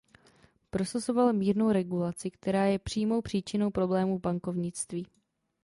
[0.69, 5.07] Prosazoval mírnou regulaci, která je přímou příčinou problémů v bankovnictví.